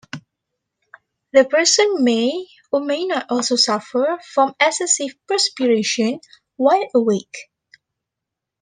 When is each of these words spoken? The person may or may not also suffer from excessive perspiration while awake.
The 1.31 1.45
person 1.45 2.03
may 2.03 2.47
or 2.71 2.79
may 2.79 3.05
not 3.05 3.27
also 3.29 3.55
suffer 3.55 4.17
from 4.33 4.55
excessive 4.59 5.11
perspiration 5.27 6.19
while 6.55 6.87
awake. 6.95 7.51